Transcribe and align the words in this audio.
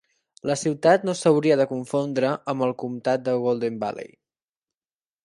La 0.51 0.53
ciutat 0.59 1.03
no 1.09 1.13
s'hauria 1.19 1.57
de 1.61 1.67
confondre 1.73 2.31
amb 2.53 2.67
el 2.69 2.73
comtat 2.85 3.29
de 3.29 3.37
Golden 3.45 3.79
Valley. 3.85 4.11